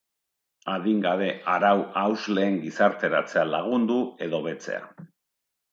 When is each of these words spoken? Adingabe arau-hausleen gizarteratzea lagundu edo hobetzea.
Adingabe 0.75 1.27
arau-hausleen 1.57 2.59
gizarteratzea 2.65 3.47
lagundu 3.53 4.03
edo 4.29 4.43
hobetzea. 4.45 4.83